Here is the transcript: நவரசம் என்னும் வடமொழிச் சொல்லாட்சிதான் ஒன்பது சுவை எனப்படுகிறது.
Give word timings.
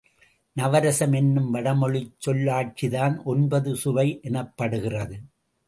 நவரசம் 0.55 1.13
என்னும் 1.13 1.53
வடமொழிச் 1.53 2.09
சொல்லாட்சிதான் 2.25 3.23
ஒன்பது 3.23 3.75
சுவை 3.75 4.19
எனப்படுகிறது. 4.23 5.17